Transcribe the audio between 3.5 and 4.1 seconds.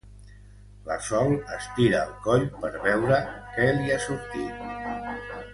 què li ha